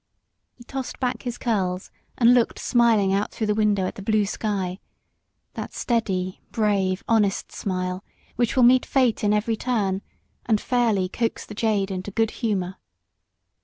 He 0.55 0.63
tossed 0.63 0.99
back 0.99 1.21
his 1.21 1.37
curls, 1.37 1.91
and 2.17 2.33
looked 2.33 2.57
smiling 2.57 3.13
out 3.13 3.31
through 3.31 3.45
the 3.45 3.53
window 3.53 3.85
at 3.85 3.93
the 3.93 4.01
blue 4.01 4.25
sky; 4.25 4.79
that 5.53 5.75
steady, 5.75 6.41
brave, 6.51 7.03
honest 7.07 7.51
smile, 7.51 8.03
which 8.35 8.55
will 8.55 8.63
meet 8.63 8.83
Fate 8.83 9.23
in 9.23 9.31
every 9.31 9.55
turn, 9.55 10.01
and 10.47 10.59
fairly 10.59 11.07
coax 11.07 11.45
the 11.45 11.53
jade 11.53 11.91
into 11.91 12.09
good 12.09 12.31
humour. 12.41 12.77